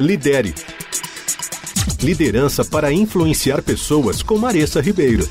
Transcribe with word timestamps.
Lidere. 0.00 0.54
Liderança 2.02 2.64
para 2.64 2.90
influenciar 2.90 3.62
pessoas 3.62 4.22
com 4.22 4.38
Maressa 4.38 4.80
Ribeiro. 4.80 5.28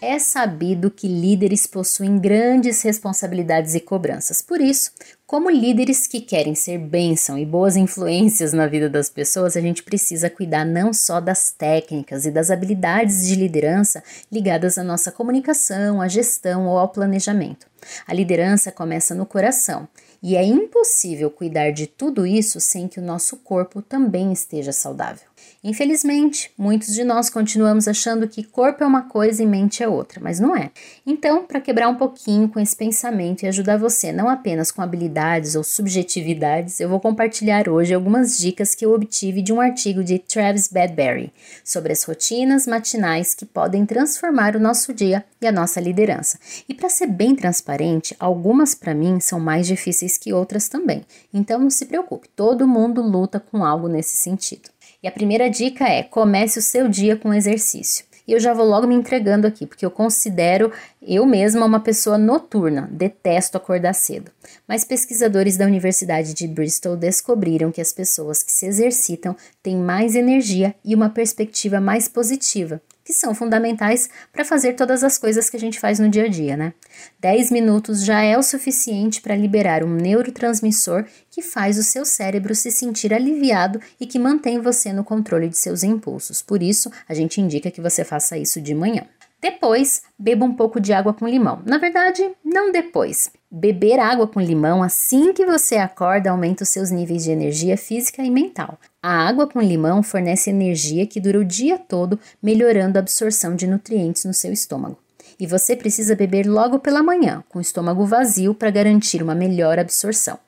É 0.00 0.18
sabido 0.18 0.90
que 0.90 1.06
líderes 1.06 1.66
possuem 1.66 2.18
grandes 2.18 2.80
responsabilidades 2.80 3.74
e 3.74 3.80
cobranças. 3.80 4.40
Por 4.40 4.60
isso, 4.60 4.90
como 5.26 5.50
líderes 5.50 6.06
que 6.06 6.20
querem 6.20 6.54
ser 6.54 6.78
bênção 6.78 7.36
e 7.36 7.44
boas 7.44 7.76
influências 7.76 8.54
na 8.54 8.66
vida 8.66 8.88
das 8.88 9.10
pessoas, 9.10 9.56
a 9.56 9.60
gente 9.60 9.82
precisa 9.82 10.30
cuidar 10.30 10.64
não 10.64 10.94
só 10.94 11.20
das 11.20 11.50
técnicas 11.50 12.24
e 12.24 12.30
das 12.30 12.50
habilidades 12.50 13.26
de 13.26 13.34
liderança 13.34 14.02
ligadas 14.32 14.78
à 14.78 14.82
nossa 14.82 15.12
comunicação, 15.12 16.00
à 16.00 16.08
gestão 16.08 16.66
ou 16.66 16.78
ao 16.78 16.88
planejamento. 16.88 17.66
A 18.06 18.14
liderança 18.14 18.72
começa 18.72 19.14
no 19.14 19.26
coração 19.26 19.86
e 20.22 20.36
é 20.36 20.44
impossível 20.44 21.30
cuidar 21.30 21.70
de 21.70 21.86
tudo 21.86 22.26
isso 22.26 22.60
sem 22.60 22.88
que 22.88 22.98
o 22.98 23.02
nosso 23.02 23.36
corpo 23.38 23.82
também 23.82 24.32
esteja 24.32 24.72
saudável. 24.72 25.28
Infelizmente, 25.62 26.50
muitos 26.56 26.94
de 26.94 27.02
nós 27.02 27.28
continuamos 27.28 27.88
achando 27.88 28.28
que 28.28 28.44
corpo 28.44 28.84
é 28.84 28.86
uma 28.86 29.02
coisa 29.02 29.42
e 29.42 29.46
mente 29.46 29.82
é 29.82 29.88
outra, 29.88 30.20
mas 30.22 30.38
não 30.38 30.56
é. 30.56 30.70
Então, 31.04 31.44
para 31.44 31.60
quebrar 31.60 31.88
um 31.88 31.96
pouquinho 31.96 32.48
com 32.48 32.60
esse 32.60 32.76
pensamento 32.76 33.42
e 33.42 33.48
ajudar 33.48 33.76
você 33.76 34.12
não 34.12 34.28
apenas 34.28 34.70
com 34.70 34.80
habilidades 34.80 35.56
ou 35.56 35.64
subjetividades, 35.64 36.78
eu 36.78 36.88
vou 36.88 37.00
compartilhar 37.00 37.68
hoje 37.68 37.92
algumas 37.92 38.38
dicas 38.38 38.74
que 38.74 38.86
eu 38.86 38.92
obtive 38.92 39.42
de 39.42 39.52
um 39.52 39.60
artigo 39.60 40.04
de 40.04 40.18
Travis 40.18 40.68
Badbury 40.68 41.32
sobre 41.64 41.92
as 41.92 42.04
rotinas 42.04 42.66
matinais 42.66 43.34
que 43.34 43.44
podem 43.44 43.84
transformar 43.84 44.54
o 44.54 44.60
nosso 44.60 44.94
dia 44.94 45.24
e 45.40 45.46
a 45.46 45.52
nossa 45.52 45.80
liderança. 45.80 46.38
E 46.68 46.74
para 46.74 46.88
ser 46.88 47.06
bem 47.08 47.34
transparente, 47.34 48.14
algumas 48.20 48.74
para 48.74 48.94
mim 48.94 49.18
são 49.20 49.40
mais 49.40 49.66
difíceis 49.66 50.16
que 50.16 50.32
outras 50.32 50.68
também. 50.68 51.04
Então 51.32 51.58
não 51.58 51.70
se 51.70 51.86
preocupe, 51.86 52.28
todo 52.36 52.68
mundo 52.68 53.02
luta 53.02 53.40
com 53.40 53.64
algo 53.64 53.88
nesse 53.88 54.16
sentido. 54.16 54.75
E 55.02 55.08
a 55.08 55.12
primeira 55.12 55.48
dica 55.48 55.84
é: 55.88 56.02
comece 56.02 56.58
o 56.58 56.62
seu 56.62 56.88
dia 56.88 57.16
com 57.16 57.32
exercício. 57.32 58.04
E 58.26 58.32
eu 58.32 58.40
já 58.40 58.52
vou 58.52 58.66
logo 58.66 58.88
me 58.88 58.94
entregando 58.94 59.46
aqui, 59.46 59.66
porque 59.66 59.86
eu 59.86 59.90
considero 59.90 60.72
eu 61.00 61.24
mesma 61.24 61.64
uma 61.64 61.78
pessoa 61.78 62.18
noturna, 62.18 62.88
detesto 62.90 63.56
acordar 63.56 63.94
cedo. 63.94 64.32
Mas 64.66 64.82
pesquisadores 64.82 65.56
da 65.56 65.64
Universidade 65.64 66.34
de 66.34 66.48
Bristol 66.48 66.96
descobriram 66.96 67.70
que 67.70 67.80
as 67.80 67.92
pessoas 67.92 68.42
que 68.42 68.50
se 68.50 68.66
exercitam 68.66 69.36
têm 69.62 69.76
mais 69.76 70.16
energia 70.16 70.74
e 70.84 70.92
uma 70.92 71.08
perspectiva 71.08 71.80
mais 71.80 72.08
positiva, 72.08 72.82
que 73.06 73.12
são 73.12 73.32
fundamentais 73.32 74.10
para 74.32 74.44
fazer 74.44 74.72
todas 74.72 75.04
as 75.04 75.16
coisas 75.16 75.48
que 75.48 75.56
a 75.56 75.60
gente 75.60 75.78
faz 75.78 76.00
no 76.00 76.08
dia 76.08 76.24
a 76.24 76.28
dia, 76.28 76.56
né? 76.56 76.74
10 77.20 77.52
minutos 77.52 78.04
já 78.04 78.20
é 78.20 78.36
o 78.36 78.42
suficiente 78.42 79.22
para 79.22 79.36
liberar 79.36 79.84
um 79.84 79.94
neurotransmissor 79.94 81.06
que 81.30 81.40
faz 81.40 81.78
o 81.78 81.84
seu 81.84 82.04
cérebro 82.04 82.52
se 82.52 82.72
sentir 82.72 83.14
aliviado 83.14 83.80
e 84.00 84.06
que 84.06 84.18
mantém 84.18 84.60
você 84.60 84.92
no 84.92 85.04
controle 85.04 85.48
de 85.48 85.56
seus 85.56 85.84
impulsos. 85.84 86.42
Por 86.42 86.60
isso, 86.60 86.90
a 87.08 87.14
gente 87.14 87.40
indica 87.40 87.70
que 87.70 87.80
você 87.80 88.04
faça 88.04 88.36
isso 88.36 88.60
de 88.60 88.74
manhã. 88.74 89.06
Depois, 89.40 90.02
beba 90.18 90.44
um 90.44 90.54
pouco 90.54 90.80
de 90.80 90.92
água 90.92 91.14
com 91.14 91.28
limão. 91.28 91.62
Na 91.64 91.78
verdade, 91.78 92.28
não 92.44 92.72
depois. 92.72 93.30
Beber 93.50 94.00
água 94.00 94.26
com 94.26 94.40
limão 94.40 94.82
assim 94.82 95.32
que 95.32 95.46
você 95.46 95.76
acorda 95.76 96.30
aumenta 96.30 96.64
os 96.64 96.68
seus 96.68 96.90
níveis 96.90 97.22
de 97.22 97.30
energia 97.30 97.76
física 97.76 98.20
e 98.22 98.30
mental. 98.30 98.76
A 99.00 99.28
água 99.28 99.46
com 99.46 99.60
limão 99.60 100.02
fornece 100.02 100.50
energia 100.50 101.06
que 101.06 101.20
dura 101.20 101.38
o 101.38 101.44
dia 101.44 101.78
todo, 101.78 102.18
melhorando 102.42 102.98
a 102.98 103.00
absorção 103.00 103.54
de 103.54 103.68
nutrientes 103.68 104.24
no 104.24 104.34
seu 104.34 104.52
estômago. 104.52 104.98
E 105.38 105.46
você 105.46 105.76
precisa 105.76 106.16
beber 106.16 106.44
logo 106.44 106.80
pela 106.80 107.04
manhã, 107.04 107.44
com 107.48 107.60
o 107.60 107.62
estômago 107.62 108.04
vazio, 108.04 108.52
para 108.52 108.70
garantir 108.70 109.22
uma 109.22 109.34
melhor 109.34 109.78
absorção. 109.78 110.38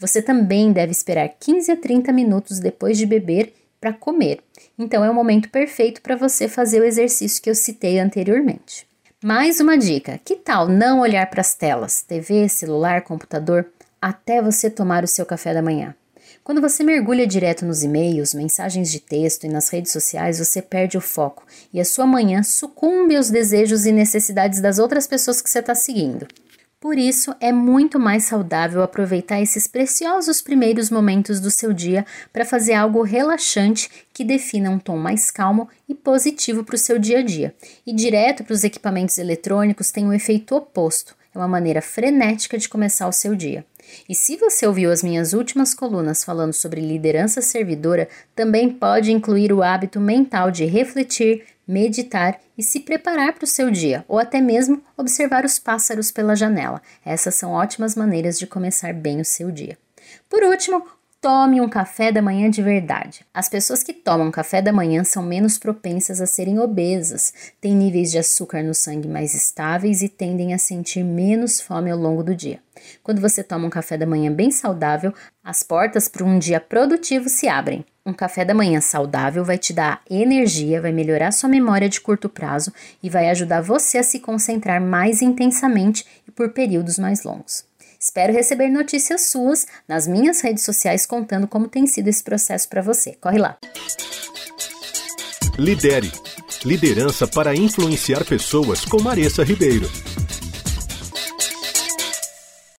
Você 0.00 0.20
também 0.20 0.72
deve 0.72 0.90
esperar 0.90 1.28
15 1.28 1.70
a 1.70 1.76
30 1.76 2.12
minutos 2.12 2.58
depois 2.58 2.98
de 2.98 3.06
beber 3.06 3.52
para 3.80 3.92
comer. 3.92 4.40
Então 4.76 5.04
é 5.04 5.10
o 5.10 5.14
momento 5.14 5.48
perfeito 5.48 6.02
para 6.02 6.16
você 6.16 6.48
fazer 6.48 6.80
o 6.80 6.84
exercício 6.84 7.40
que 7.40 7.48
eu 7.48 7.54
citei 7.54 8.00
anteriormente. 8.00 8.87
Mais 9.22 9.58
uma 9.58 9.76
dica: 9.76 10.20
que 10.24 10.36
tal 10.36 10.68
não 10.68 11.00
olhar 11.00 11.28
para 11.28 11.40
as 11.40 11.52
telas, 11.52 12.02
TV, 12.02 12.48
celular, 12.48 13.02
computador, 13.02 13.66
até 14.00 14.40
você 14.40 14.70
tomar 14.70 15.02
o 15.02 15.08
seu 15.08 15.26
café 15.26 15.52
da 15.52 15.60
manhã? 15.60 15.92
Quando 16.44 16.60
você 16.60 16.84
mergulha 16.84 17.26
direto 17.26 17.66
nos 17.66 17.82
e-mails, 17.82 18.32
mensagens 18.32 18.92
de 18.92 19.00
texto 19.00 19.42
e 19.42 19.48
nas 19.48 19.70
redes 19.70 19.90
sociais, 19.90 20.38
você 20.38 20.62
perde 20.62 20.96
o 20.96 21.00
foco 21.00 21.44
e 21.74 21.80
a 21.80 21.84
sua 21.84 22.06
manhã 22.06 22.44
sucumbe 22.44 23.16
aos 23.16 23.28
desejos 23.28 23.86
e 23.86 23.92
necessidades 23.92 24.60
das 24.60 24.78
outras 24.78 25.08
pessoas 25.08 25.42
que 25.42 25.50
você 25.50 25.58
está 25.58 25.74
seguindo. 25.74 26.28
Por 26.80 26.96
isso, 26.96 27.34
é 27.40 27.50
muito 27.50 27.98
mais 27.98 28.24
saudável 28.26 28.84
aproveitar 28.84 29.40
esses 29.42 29.66
preciosos 29.66 30.40
primeiros 30.40 30.90
momentos 30.90 31.40
do 31.40 31.50
seu 31.50 31.72
dia 31.72 32.06
para 32.32 32.44
fazer 32.44 32.74
algo 32.74 33.02
relaxante 33.02 33.90
que 34.12 34.24
defina 34.24 34.70
um 34.70 34.78
tom 34.78 34.96
mais 34.96 35.28
calmo 35.28 35.68
e 35.88 35.94
positivo 35.94 36.62
para 36.62 36.76
o 36.76 36.78
seu 36.78 36.96
dia 36.96 37.18
a 37.18 37.22
dia. 37.22 37.52
E 37.84 37.92
direto 37.92 38.44
para 38.44 38.54
os 38.54 38.62
equipamentos 38.62 39.18
eletrônicos 39.18 39.90
tem 39.90 40.06
um 40.06 40.12
efeito 40.12 40.54
oposto. 40.54 41.16
Uma 41.38 41.46
maneira 41.46 41.80
frenética 41.80 42.58
de 42.58 42.68
começar 42.68 43.06
o 43.06 43.12
seu 43.12 43.36
dia. 43.36 43.64
E 44.08 44.14
se 44.14 44.36
você 44.36 44.66
ouviu 44.66 44.90
as 44.90 45.04
minhas 45.04 45.32
últimas 45.32 45.72
colunas 45.72 46.24
falando 46.24 46.52
sobre 46.52 46.80
liderança 46.80 47.40
servidora, 47.40 48.08
também 48.34 48.68
pode 48.68 49.12
incluir 49.12 49.52
o 49.52 49.62
hábito 49.62 50.00
mental 50.00 50.50
de 50.50 50.64
refletir, 50.64 51.44
meditar 51.64 52.40
e 52.58 52.62
se 52.64 52.80
preparar 52.80 53.34
para 53.34 53.44
o 53.44 53.46
seu 53.46 53.70
dia, 53.70 54.04
ou 54.08 54.18
até 54.18 54.40
mesmo 54.40 54.82
observar 54.96 55.44
os 55.44 55.60
pássaros 55.60 56.10
pela 56.10 56.34
janela. 56.34 56.82
Essas 57.04 57.36
são 57.36 57.52
ótimas 57.52 57.94
maneiras 57.94 58.36
de 58.36 58.44
começar 58.44 58.92
bem 58.92 59.20
o 59.20 59.24
seu 59.24 59.52
dia. 59.52 59.78
Por 60.28 60.42
último, 60.42 60.84
Tome 61.20 61.60
um 61.60 61.68
café 61.68 62.12
da 62.12 62.22
manhã 62.22 62.48
de 62.48 62.62
verdade. 62.62 63.26
As 63.34 63.48
pessoas 63.48 63.82
que 63.82 63.92
tomam 63.92 64.30
café 64.30 64.62
da 64.62 64.72
manhã 64.72 65.02
são 65.02 65.20
menos 65.20 65.58
propensas 65.58 66.20
a 66.20 66.26
serem 66.26 66.60
obesas, 66.60 67.34
têm 67.60 67.74
níveis 67.74 68.12
de 68.12 68.18
açúcar 68.18 68.62
no 68.62 68.72
sangue 68.72 69.08
mais 69.08 69.34
estáveis 69.34 70.00
e 70.00 70.08
tendem 70.08 70.54
a 70.54 70.58
sentir 70.58 71.02
menos 71.02 71.60
fome 71.60 71.90
ao 71.90 71.98
longo 71.98 72.22
do 72.22 72.36
dia. 72.36 72.60
Quando 73.02 73.20
você 73.20 73.42
toma 73.42 73.66
um 73.66 73.70
café 73.70 73.98
da 73.98 74.06
manhã 74.06 74.32
bem 74.32 74.52
saudável, 74.52 75.12
as 75.42 75.64
portas 75.64 76.06
para 76.06 76.24
um 76.24 76.38
dia 76.38 76.60
produtivo 76.60 77.28
se 77.28 77.48
abrem. 77.48 77.84
Um 78.06 78.12
café 78.12 78.44
da 78.44 78.54
manhã 78.54 78.80
saudável 78.80 79.44
vai 79.44 79.58
te 79.58 79.72
dar 79.72 80.00
energia, 80.08 80.80
vai 80.80 80.92
melhorar 80.92 81.32
sua 81.32 81.48
memória 81.48 81.88
de 81.88 82.00
curto 82.00 82.28
prazo 82.28 82.72
e 83.02 83.10
vai 83.10 83.28
ajudar 83.28 83.60
você 83.60 83.98
a 83.98 84.04
se 84.04 84.20
concentrar 84.20 84.80
mais 84.80 85.20
intensamente 85.20 86.06
e 86.28 86.30
por 86.30 86.50
períodos 86.50 86.96
mais 86.96 87.24
longos. 87.24 87.67
Espero 88.00 88.32
receber 88.32 88.68
notícias 88.68 89.30
suas 89.30 89.66
nas 89.88 90.06
minhas 90.06 90.40
redes 90.40 90.64
sociais 90.64 91.04
contando 91.04 91.48
como 91.48 91.66
tem 91.66 91.86
sido 91.86 92.06
esse 92.08 92.22
processo 92.22 92.68
para 92.68 92.80
você. 92.80 93.16
Corre 93.20 93.38
lá. 93.38 93.58
Lidere. 95.58 96.12
Liderança 96.64 97.26
para 97.26 97.56
influenciar 97.56 98.24
pessoas 98.24 98.84
com 98.84 99.02
Maressa 99.02 99.42
Ribeiro. 99.42 99.90